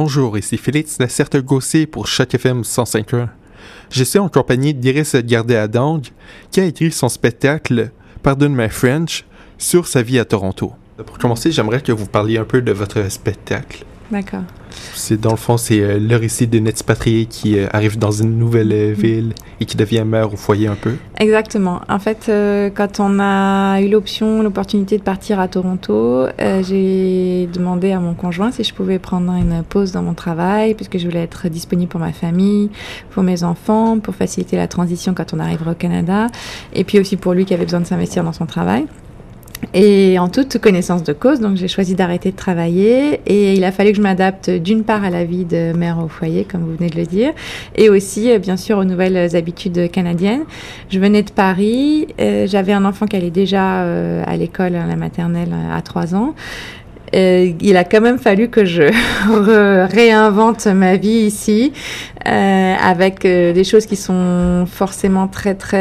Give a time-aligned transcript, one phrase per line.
[0.00, 3.26] Bonjour, ici Félix Lacerte-Gossé pour Chaque FM 105.1.
[3.90, 6.02] Je suis en compagnie d'Iris Gardé-Adang,
[6.52, 7.90] qui a écrit son spectacle
[8.22, 9.24] Pardon My French
[9.58, 10.70] sur sa vie à Toronto.
[11.04, 13.84] Pour commencer, j'aimerais que vous parliez un peu de votre spectacle.
[14.10, 14.42] D'accord.
[14.94, 18.38] C'est dans le fond, c'est euh, le récit d'une expatriée qui euh, arrive dans une
[18.38, 20.94] nouvelle euh, ville et qui devient mère au foyer un peu.
[21.18, 21.80] Exactement.
[21.88, 22.30] En fait,
[22.74, 28.52] quand on a eu l'option, l'opportunité de partir à Toronto, j'ai demandé à mon conjoint
[28.52, 31.98] si je pouvais prendre une pause dans mon travail, puisque je voulais être disponible pour
[31.98, 32.70] ma famille,
[33.10, 36.28] pour mes enfants, pour faciliter la transition quand on arrivera au Canada,
[36.72, 38.86] et puis aussi pour lui qui avait besoin de s'investir dans son travail.
[39.74, 43.72] Et en toute connaissance de cause, donc j'ai choisi d'arrêter de travailler et il a
[43.72, 46.74] fallu que je m'adapte d'une part à la vie de mère au foyer, comme vous
[46.76, 47.32] venez de le dire,
[47.76, 50.44] et aussi euh, bien sûr aux nouvelles habitudes canadiennes.
[50.90, 54.86] Je venais de Paris, euh, j'avais un enfant qui allait déjà euh, à l'école, à
[54.86, 56.34] la maternelle, à 3 ans.
[57.14, 58.82] Euh, il a quand même fallu que je
[59.92, 61.72] réinvente ma vie ici
[62.26, 65.78] euh, avec euh, des choses qui sont forcément très très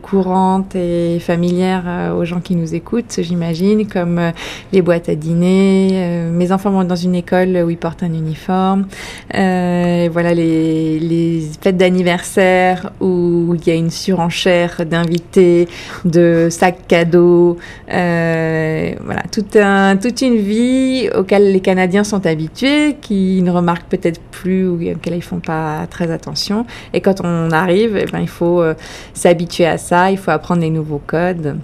[0.00, 4.32] courantes et familières aux gens qui nous écoutent, j'imagine, comme
[4.72, 6.28] les boîtes à dîner.
[6.30, 8.86] mes enfants vont dans une école où ils portent un uniforme.
[9.32, 15.68] voilà les, fêtes d'anniversaire où il y a une surenchère d'invités,
[16.04, 17.58] de sacs cadeaux.
[17.88, 20.61] voilà, tout un, toute une vie
[21.16, 25.86] auquel les Canadiens sont habitués, qui ne remarquent peut-être plus ou auxquels ils font pas
[25.88, 26.66] très attention.
[26.92, 28.74] Et quand on arrive, eh ben, il faut euh,
[29.14, 31.58] s'habituer à ça, il faut apprendre les nouveaux codes.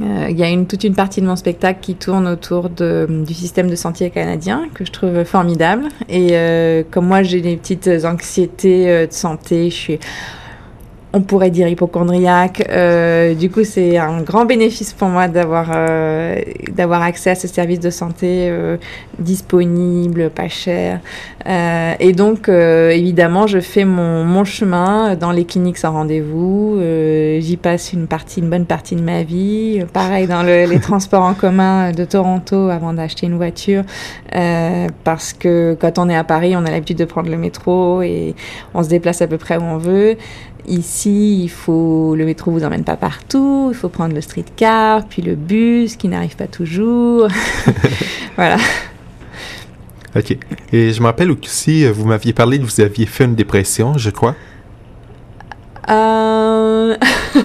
[0.00, 3.68] Euh, il y a toute une partie de mon spectacle qui tourne autour du système
[3.68, 5.84] de santé canadien que je trouve formidable.
[6.08, 9.98] Et euh, comme moi j'ai des petites anxiétés de santé, je suis
[11.12, 12.66] on pourrait dire hypochondriaque.
[12.70, 16.40] Euh, du coup, c'est un grand bénéfice pour moi d'avoir euh,
[16.74, 18.76] d'avoir accès à ce service de santé euh,
[19.18, 21.00] disponible, pas cher.
[21.46, 26.78] Euh, et donc, euh, évidemment, je fais mon, mon chemin dans les cliniques sans rendez-vous.
[26.78, 29.84] Euh, j'y passe une partie, une bonne partie de ma vie.
[29.92, 33.82] Pareil dans le, les transports en commun de Toronto avant d'acheter une voiture,
[35.04, 38.34] parce que quand on est à Paris, on a l'habitude de prendre le métro et
[38.74, 40.16] on se déplace à peu près où on veut.
[40.66, 45.20] Ici, il faut le métro vous emmène pas partout, il faut prendre le streetcar, puis
[45.20, 47.28] le bus qui n'arrive pas toujours.
[48.36, 48.56] voilà.
[50.14, 50.36] Ok.
[50.72, 54.10] Et je me rappelle aussi, vous m'aviez parlé que vous aviez fait une dépression, je
[54.10, 54.36] crois.
[55.90, 56.96] Euh...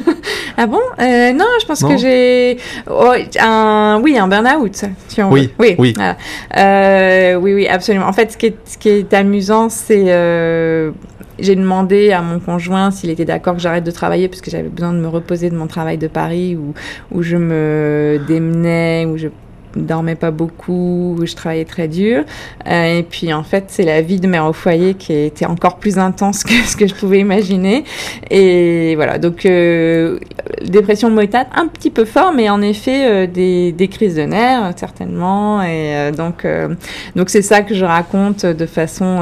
[0.57, 0.79] ah bon?
[0.99, 1.89] Euh, Non, je pense non.
[1.89, 2.57] que j'ai
[2.88, 4.85] oh, un oui un burn-out.
[5.07, 5.94] Si on oui, oui, oui.
[5.95, 6.17] Voilà.
[6.55, 8.07] Euh, oui, oui, absolument.
[8.07, 10.91] En fait, ce qui est, ce qui est amusant, c'est euh,
[11.40, 14.70] j'ai demandé à mon conjoint s'il était d'accord que j'arrête de travailler parce que j'avais
[14.70, 16.74] besoin de me reposer de mon travail de Paris où,
[17.12, 19.28] où je me démenais, où je
[19.78, 22.24] dormais pas beaucoup, où je travaillais très dur.
[22.68, 25.78] Euh, et puis en fait, c'est la vie de mère au foyer qui était encore
[25.78, 27.84] plus intense que ce que je pouvais imaginer.
[28.30, 30.20] Et voilà, donc euh,
[30.66, 34.74] dépression moïtate un petit peu fort, mais en effet euh, des, des, crises de nerfs
[34.76, 35.62] certainement.
[35.62, 36.46] Et euh, donc
[37.16, 39.20] donc c'est ça que je raconte de façon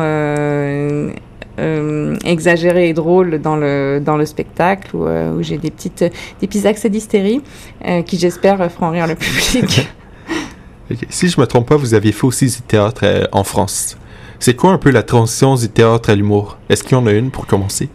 [1.60, 6.04] euh, exagéré et drôle dans le, dans le spectacle où, euh, j'ai des, petites,
[6.42, 7.42] des petits accès d'hystérie
[7.86, 9.88] euh, qui, j'espère, feront rire le public.
[11.10, 13.98] Si je me trompe pas, vous aviez fait aussi du théâtre euh, en France.
[14.40, 16.60] C'est quoi un peu la transition du théâtre à l'humour?
[16.70, 17.90] Est-ce qu'il y en a une pour commencer?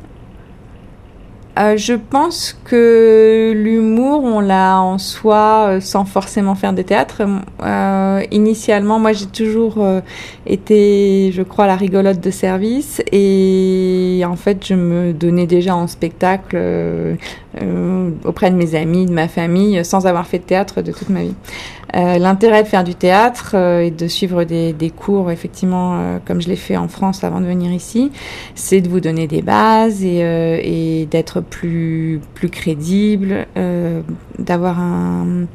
[1.58, 7.22] Euh, je pense que l'humour, on l'a en soi euh, sans forcément faire des théâtres.
[7.62, 10.00] Euh, initialement, moi, j'ai toujours euh,
[10.46, 15.86] été, je crois, la rigolote de service et en fait, je me donnais déjà en
[15.88, 16.56] spectacle
[17.60, 21.08] euh, auprès de mes amis, de ma famille, sans avoir fait de théâtre de toute
[21.08, 21.34] ma vie.
[21.96, 26.40] Euh, L'intérêt de faire du théâtre euh, et de suivre des, des cours, effectivement, comme
[26.40, 28.12] je l'ai fait en France avant de venir ici,
[28.54, 33.46] c'est de vous donner des bases et, et d'être plus, plus crédible,
[34.38, 35.46] d'avoir un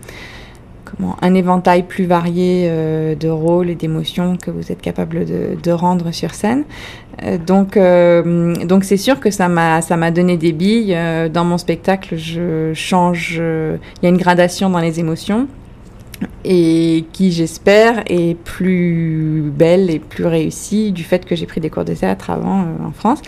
[1.22, 6.12] un éventail plus varié euh, de rôles et d'émotions que vous êtes capable de, rendre
[6.12, 6.64] sur scène.
[7.24, 10.96] Euh, donc, euh, donc c'est sûr que ça m'a ça m'a donné des billes.
[11.34, 13.36] dans mon spectacle, je change.
[13.36, 15.48] Il y a une gradation dans les émotions
[16.48, 21.72] et qui j'espère est plus belle et plus réussie du fait que j'ai pris des
[21.72, 23.20] cours de théâtre avant euh, en France.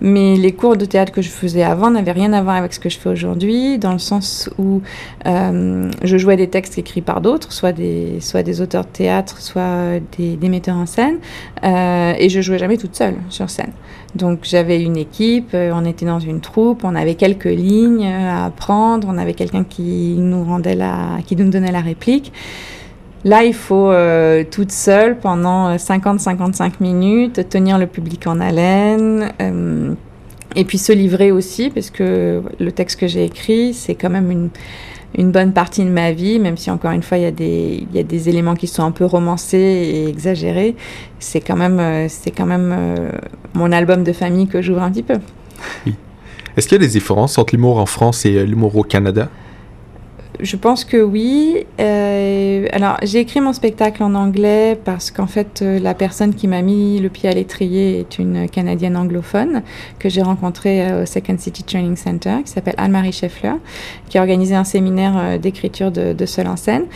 [0.00, 2.80] Mais les cours de théâtre que je faisais avant n'avaient rien à voir avec ce
[2.80, 4.82] que je fais aujourd'hui, dans le sens où
[5.26, 9.40] euh, je jouais des textes écrits par d'autres, soit des, soit des auteurs de théâtre,
[9.40, 11.18] soit des, metteurs en scène,
[11.62, 13.72] euh, et je jouais jamais toute seule sur scène.
[14.14, 18.46] Donc j'avais une équipe, euh, on était dans une troupe, on avait quelques lignes à
[18.46, 22.32] apprendre, on avait quelqu'un qui nous rendait la, qui nous donnait la réplique.
[23.24, 23.90] Là, il faut
[24.50, 29.32] toute seule pendant 50-55 minutes tenir le public en haleine.
[30.54, 34.30] et puis se livrer aussi, parce que le texte que j'ai écrit, c'est quand même
[34.30, 34.50] une,
[35.16, 38.28] une bonne partie de ma vie, même si encore une fois il y a des,
[38.28, 40.74] éléments qui sont un peu romancés et exagérés,
[41.18, 43.10] c'est quand même, euh, c'est quand même euh,
[43.54, 45.18] mon album de famille que j'ouvre un petit peu.
[46.56, 49.28] Est-ce qu'il y a des différences entre l'humour en France et euh, l'humour au Canada?
[50.40, 51.64] Je pense que oui.
[51.80, 56.48] Euh, alors, j'ai écrit mon spectacle en anglais parce qu'en fait, euh, la personne qui
[56.48, 59.62] m'a mis le pied à l'étrier est une Canadienne anglophone
[59.98, 63.54] que j'ai rencontrée euh, au Second City Training Center, qui s'appelle Anne-Marie Scheffler,
[64.08, 66.86] qui a organisé un séminaire d'écriture de, de seul en scène.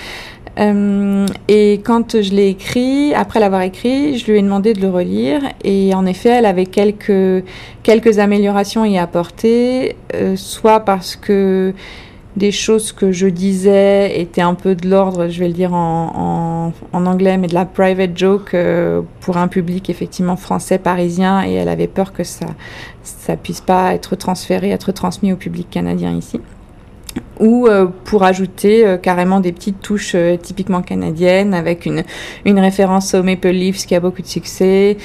[1.48, 5.40] et quand je l'ai écrit, après l'avoir écrit, je lui ai demandé de le relire.
[5.62, 7.44] Et en effet, elle avait quelques,
[7.84, 9.96] quelques améliorations à y apporter,
[10.34, 11.74] soit parce que
[12.38, 16.72] des choses que je disais étaient un peu de l'ordre, je vais le dire en,
[16.92, 21.68] anglais, mais de la private joke euh, pour un public effectivement français, parisien, et elle
[21.68, 22.46] avait peur que ça
[23.02, 26.40] ça puisse pas être transféré, être transmis au public canadien ici
[27.40, 32.02] ou euh, pour ajouter euh, carrément des petites touches euh, typiquement canadiennes avec une,
[32.44, 34.96] une référence au Maple Leafs qui a beaucoup de succès.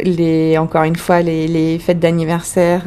[0.00, 2.82] les, encore une fois, les, les fêtes d'anniversaire.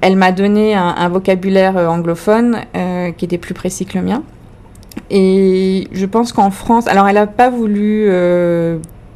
[0.00, 2.58] elle m'a donné un, un vocabulaire anglophone
[3.16, 4.22] qui était plus précis que le mien.
[5.10, 8.10] Et je pense qu'en France, alors elle n'a pas voulu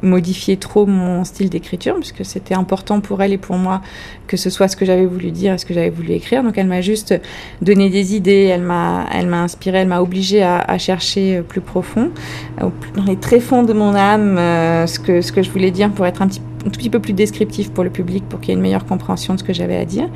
[0.01, 3.81] modifier trop mon style d'écriture, puisque c'était important pour elle et pour moi
[4.27, 6.43] que ce soit ce que j'avais voulu dire et ce que j'avais voulu écrire.
[6.43, 7.19] Donc elle m'a juste
[7.61, 12.11] donné des idées, elle m'a, elle inspiré, elle m'a obligé à, chercher plus profond,
[12.59, 16.05] dans les tréfonds de mon âme, euh, ce, que, ce que je voulais dire pour
[16.05, 18.51] être un, petit, un tout petit peu plus descriptif pour le public, pour qu'il y
[18.51, 20.09] ait une meilleure compréhension de ce que j'avais à dire.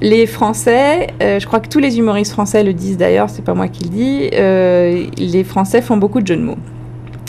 [0.00, 3.54] Les Français, euh, je crois que tous les humoristes français le disent d'ailleurs, c'est pas
[3.54, 6.58] moi qui le dis, euh, les Français font beaucoup de jeux de mots.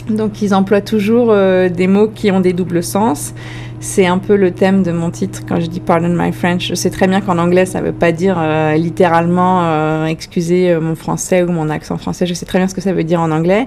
[0.08, 3.34] Donc ils emploient toujours euh, des mots qui ont des doubles sens.
[3.78, 6.68] C'est un peu le thème de mon titre quand je dis Pardon my French.
[6.68, 10.76] Je sais très bien qu'en anglais ça ne veut pas dire euh, littéralement euh, excusez
[10.80, 12.24] mon français ou mon accent français.
[12.24, 13.66] Je sais très bien ce que ça veut dire en anglais.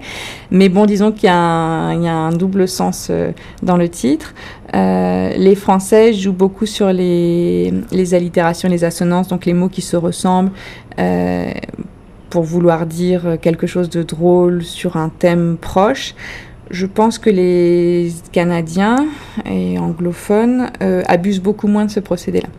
[0.50, 3.12] Mais bon, disons qu'il y, y, a un double sens
[3.62, 4.34] dans le titre.
[4.74, 9.98] les Français jouent beaucoup sur les, les allitérations, les assonances, donc les mots qui se
[9.98, 10.52] ressemblent
[12.30, 16.16] pour vouloir dire quelque chose de drôle sur un thème proche.
[16.70, 19.08] Je pense que les Canadiens
[19.46, 22.50] et anglophones euh, abusent beaucoup moins de ce procédé-là,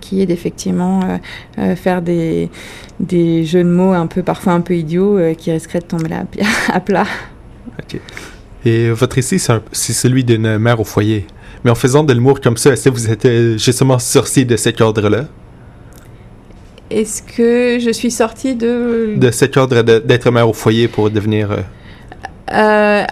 [0.00, 1.16] qui est d'effectivement euh,
[1.58, 2.50] euh, faire des,
[2.98, 6.24] des jeux de mots un peu parfois un peu idiots qui risqueraient de tomber là,
[6.72, 7.06] à plat.
[8.64, 11.26] Et votre récit, c'est celui d'une mère au foyer.
[11.64, 14.80] Mais en faisant de l'humour comme ça, est-ce que vous êtes justement sorti de cet
[14.80, 15.26] ordre-là?
[16.90, 19.14] Est-ce que je suis sortie de...
[19.16, 21.50] De cet ordre d'être mère au foyer pour devenir...
[21.50, 21.60] Euh,
[22.52, 23.04] euh,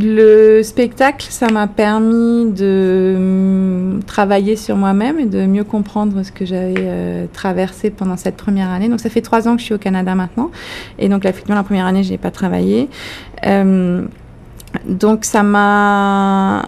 [0.00, 6.32] le spectacle, ça m'a permis de mm, travailler sur moi-même et de mieux comprendre ce
[6.32, 8.88] que j'avais euh, traversé pendant cette première année.
[8.88, 10.50] Donc ça fait trois ans que je suis au Canada maintenant.
[10.98, 12.88] Et donc effectivement, la première année, je n'ai pas travaillé.
[14.86, 16.62] donc ça m'a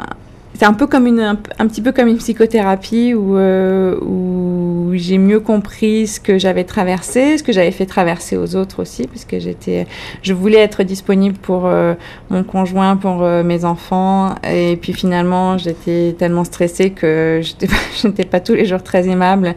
[0.55, 5.17] c'est un peu comme une un, petit peu comme une psychothérapie où, euh, où j'ai
[5.19, 9.39] mieux compris ce que j'avais traversé, ce que j'avais fait traverser aux autres aussi, puisque
[9.39, 9.87] j'étais,
[10.23, 11.95] je voulais être disponible pour euh,
[12.31, 17.69] mon conjoint, pour euh, mes enfants, et puis finalement j'étais tellement stressée que j'étais
[18.05, 19.55] n'étais pas tous les jours très aimable.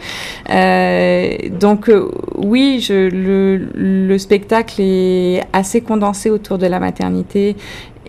[1.60, 1.92] donc
[2.38, 7.58] oui, je, le, le spectacle est assez condensé autour de la maternité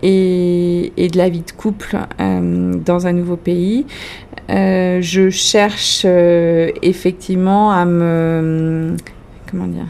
[0.03, 3.85] et, et, de la vie de couple euh, dans un nouveau pays.
[4.49, 8.95] Euh, je cherche euh, effectivement à me
[9.49, 9.87] comment dire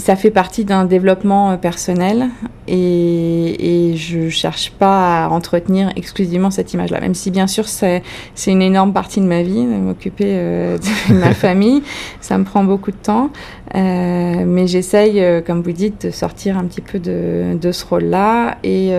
[0.00, 2.30] ça fait partie d'un développement euh, personnel
[2.70, 7.00] et, et je cherche pas à entretenir exclusivement cette image-là.
[7.00, 8.02] Même si bien sûr c'est
[8.46, 10.78] une énorme partie de ma vie, m'occuper euh,
[11.08, 11.82] de ma famille,
[12.20, 13.30] ça me prend beaucoup de temps.
[13.76, 17.84] Euh, mais j'essaye, euh, comme vous dites, de sortir un petit peu de, de ce
[17.84, 18.90] rôle-là et,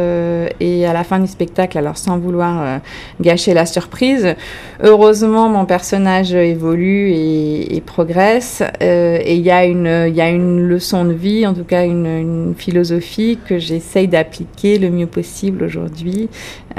[0.59, 2.79] et à la fin du spectacle, alors sans vouloir
[3.21, 4.35] gâcher la surprise,
[4.81, 10.29] heureusement mon personnage évolue et, et progresse et il y a une il y a
[10.29, 15.63] une leçon de vie, en tout cas une, philosophie que j'essaye d'appliquer le mieux possible
[15.63, 16.29] aujourd'hui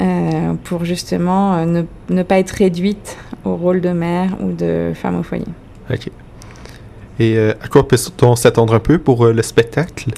[0.00, 5.18] euh, pour justement euh, ne, pas être réduite au rôle de mère ou de femme
[5.18, 5.46] au foyer.
[5.90, 6.08] Ok.
[7.18, 10.10] Et euh, à quoi peut-on s'attendre un peu pour le spectacle?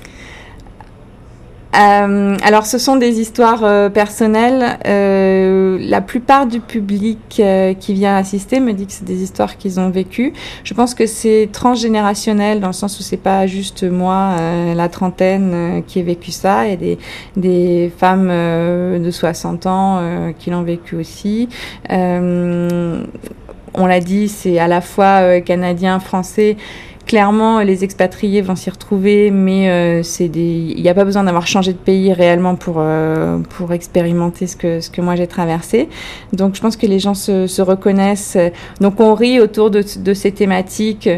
[1.75, 4.79] Euh, alors, ce sont des histoires euh, personnelles.
[4.87, 9.81] Euh, la plupart du public qui vient assister me dit que c'est des histoires qu'ils
[9.81, 10.33] ont vécues.
[10.63, 14.37] Je pense que c'est transgénérationnel dans le sens où c'est pas juste moi,
[14.75, 16.65] la trentaine, qui ai vécu ça.
[16.77, 16.99] Des,
[17.37, 21.49] des femmes de 60 ans qui l'ont vécu aussi.
[21.91, 26.57] on l'a dit, c'est à la fois canadien, français
[27.07, 31.25] clairement, les expatriés vont s'y retrouver, mais euh, c'est des, il n'y a pas besoin
[31.25, 35.27] d'avoir changé de pays réellement pour euh, pour expérimenter ce que ce que moi j'ai
[35.27, 35.89] traversé.
[36.33, 38.39] Donc, je pense que les gens se, se reconnaissent.
[38.81, 41.09] Donc, on rit autour de, de ces thématiques.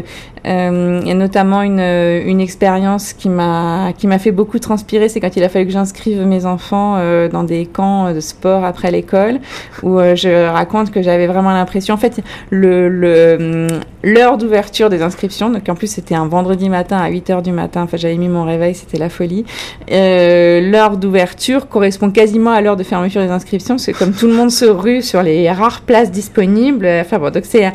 [0.47, 5.35] Euh, a notamment une, une expérience qui m'a qui m'a fait beaucoup transpirer, c'est quand
[5.35, 9.39] il a fallu que j'inscrive mes enfants euh, dans des camps de sport après l'école,
[9.83, 13.67] où euh, je raconte que j'avais vraiment l'impression, en fait, le
[14.03, 17.51] l'heure d'ouverture des inscriptions, donc en plus c'était un vendredi matin à 8 heures du
[17.51, 19.43] matin, enfin j'avais mis mon réveil, c'était la folie.
[19.89, 24.51] l'heure d'ouverture correspond quasiment à l'heure de fermeture des inscriptions, c'est comme tout le monde
[24.51, 26.87] se rue sur les rares places disponibles.
[27.01, 27.65] Enfin bon, donc c'est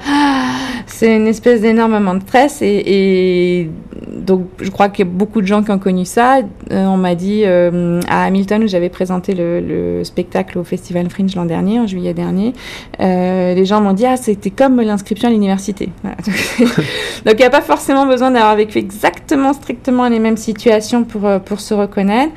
[0.92, 3.68] c'est une espèce d'énorme moment de stress et,
[4.12, 6.40] donc je crois qu'il y a beaucoup de gens qui ont connu ça.
[6.70, 11.34] Euh, on m'a dit euh, à Hamilton où j'avais présenté le, spectacle au Festival Fringe
[11.34, 12.52] l'an dernier, en juillet dernier,
[13.00, 15.88] euh, les gens m'ont dit ah c'était comme l'inscription à l'université.
[16.04, 21.22] donc il n'y a pas forcément besoin d'avoir vécu exactement strictement les mêmes situations pour
[21.44, 22.32] pour se reconnaître.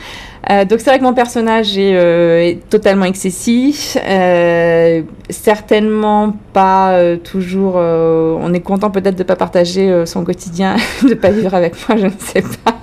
[0.50, 7.76] Euh, donc c'est vrai que mon personnage est, euh, totalement excessif, euh, certainement pas toujours.
[7.76, 10.76] on est content peut-être de pas partager son quotidien,
[11.08, 12.76] de pas vivre avec moi, je ne sais pas.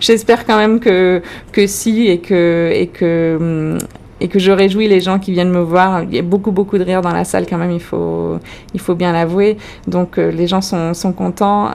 [0.00, 3.78] J'espère quand même que que si et que et que hum,
[4.20, 6.02] et que je réjouis les gens qui viennent me voir.
[6.02, 8.38] Il y a beaucoup, beaucoup de rire dans la salle quand même, il faut,
[8.74, 9.58] il faut bien l'avouer.
[9.86, 11.70] Donc les gens sont, sont contents.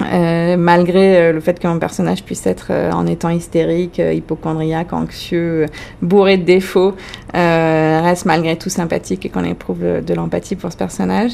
[0.00, 5.66] Malgré euh, le fait que mon personnage puisse être euh, en étant hystérique, hypochondriaque, anxieux,
[6.02, 6.94] bourré de défauts,
[7.34, 11.32] reste malgré tout sympathique et qu'on éprouve de l'empathie pour ce personnage.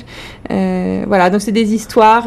[0.48, 2.26] voilà, donc c'est des histoires,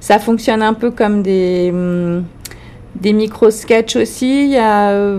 [0.00, 1.70] ça fonctionne un peu comme des...
[1.72, 2.24] Hum,
[2.96, 4.46] des micro-sketchs aussi.
[4.46, 5.14] Il y a,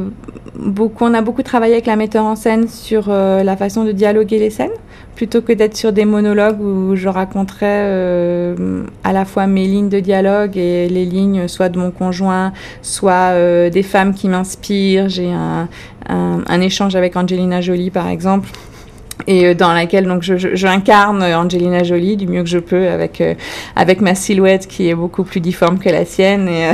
[0.56, 4.40] beaucoup, on a beaucoup travaillé avec la metteur en scène sur la façon de dialoguer
[4.40, 4.70] les scènes
[5.16, 9.90] plutôt que d'être sur des monologues où je raconterais euh, à la fois mes lignes
[9.90, 15.10] de dialogue et les lignes soit de mon conjoint, soit euh, des femmes qui m'inspirent.
[15.10, 15.68] J'ai un,
[16.08, 18.50] un, échange avec Angelina Jolie, par exemple
[19.28, 22.88] et euh, dans laquelle donc je, je, incarne Angelina Jolie du mieux que je peux
[22.88, 23.36] avec euh,
[23.76, 26.74] avec ma silhouette qui est beaucoup plus difforme que la sienne et, euh,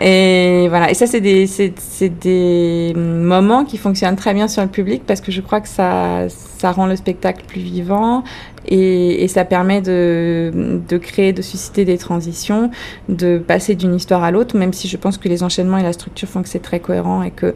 [0.00, 0.90] et voilà.
[0.90, 5.02] Et ça c'est des c'est, c'est des moments qui fonctionnent très bien sur le public
[5.06, 8.24] parce que je crois que ça ça rend le spectacle plus vivant
[8.66, 12.70] et, et ça permet de, de créer, de susciter des transitions,
[13.08, 15.92] de passer d'une histoire à l'autre, même si je pense que les enchaînements et la
[15.92, 17.54] structure font que c'est très cohérent et que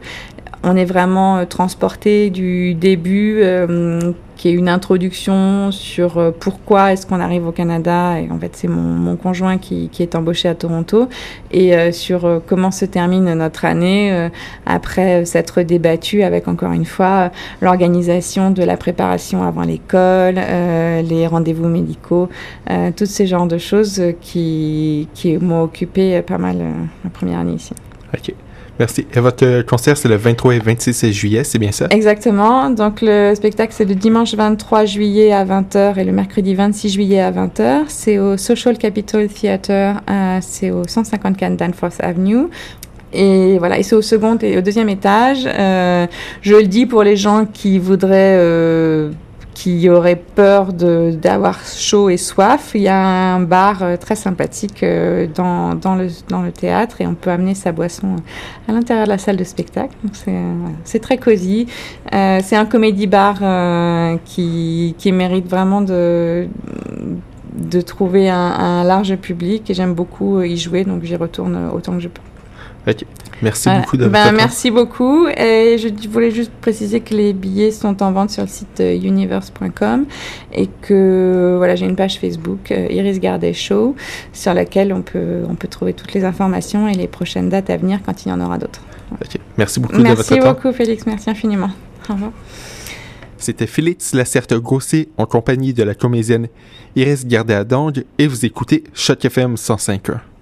[0.63, 6.93] on est vraiment euh, transporté du début, euh, qui est une introduction sur euh, pourquoi
[6.93, 8.19] est-ce qu'on arrive au Canada.
[8.19, 11.07] Et en fait, c'est mon, conjoint qui, est embauché à Toronto.
[11.51, 14.29] Et sur comment se termine notre année
[14.65, 21.67] après s'être débattu avec, encore une fois, l'organisation de la préparation avant l'école, les rendez-vous
[21.67, 22.27] médicaux,
[22.95, 26.57] tous ces genres de choses qui, qui m'ont occupé pas mal
[27.03, 27.73] la première année ici.
[28.79, 29.05] Merci.
[29.13, 31.87] Et votre concert, c'est le 23 et 26 juillet, c'est bien ça?
[31.91, 32.69] Exactement.
[32.71, 37.21] Donc, le spectacle, c'est le dimanche 23 juillet à 20h et le mercredi 26 juillet
[37.21, 37.83] à 20h.
[37.87, 42.47] C'est au Social Capital Theatre, euh, c'est au 154 Danforth Avenue.
[43.13, 45.45] Et voilà, et c'est au second et au deuxième étage.
[45.45, 46.07] Euh,
[46.41, 49.11] je le dis pour les gens qui voudraient euh,
[49.53, 54.83] qui aurait peur d'avoir chaud et soif, il y a un bar euh, très sympathique
[54.83, 58.15] euh, dans, le, théâtre et on peut amener sa boisson
[58.67, 59.95] à l'intérieur de la salle de spectacle.
[60.83, 61.67] C'est très cosy.
[62.13, 63.35] Euh, c'est un comédie bar
[64.25, 66.47] qui, mérite vraiment de
[67.85, 72.07] trouver un large public et j'aime beaucoup y jouer donc j'y retourne autant que je
[72.07, 72.21] peux.
[73.43, 75.27] Merci beaucoup ben, Merci beaucoup.
[75.27, 78.95] Et je voulais juste préciser que les billets sont en vente sur le site euh,
[78.95, 80.05] universe.com
[80.53, 83.95] et que voilà, j'ai une page Facebook euh, Iris Gardet Show
[84.31, 87.77] sur laquelle on peut, on peut trouver toutes les informations et les prochaines dates à
[87.77, 88.81] venir quand il y en aura d'autres.
[89.57, 90.01] Merci beaucoup.
[90.01, 91.69] Merci beaucoup Félix, merci infiniment.
[92.09, 92.31] Au revoir.
[93.37, 96.47] C'était Félix Lacerte-Gossé en compagnie de la comédienne
[96.95, 100.32] Iris Gardet-Adong et vous écoutez Choc FM 105.1.